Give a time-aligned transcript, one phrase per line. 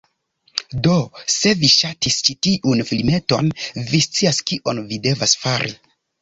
[0.85, 0.93] Do,
[1.33, 3.53] se vi ŝatis ĉi tiun filmeton,
[3.93, 5.73] vi scias kion vi devas fari.